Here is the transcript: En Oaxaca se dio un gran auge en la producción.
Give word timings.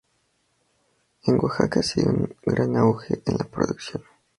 En 1.25 1.37
Oaxaca 1.43 1.83
se 1.83 2.01
dio 2.01 2.09
un 2.09 2.35
gran 2.43 2.75
auge 2.75 3.21
en 3.23 3.37
la 3.37 3.45
producción. 3.45 4.01